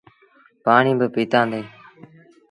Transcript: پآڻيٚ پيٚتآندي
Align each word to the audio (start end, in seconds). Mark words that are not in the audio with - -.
پآڻيٚ 0.63 1.11
پيٚتآندي 1.15 1.61